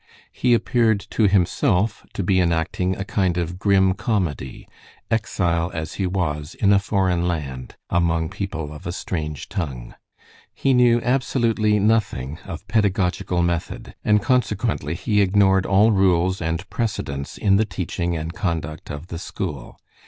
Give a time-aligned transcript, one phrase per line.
[0.31, 4.67] He appeared to himself to be enacting a kind of grim comedy,
[5.11, 9.93] exile as he was in a foreign land, among people of a strange tongue.
[10.55, 17.37] He knew absolutely nothing of pedagogical method, and consequently he ignored all rules and precedents
[17.37, 19.77] in the teaching and conduct of the school.